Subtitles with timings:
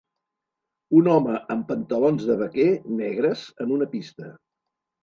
[0.99, 2.69] Un home amb pantalons de vaquer
[3.03, 4.37] negres en una pista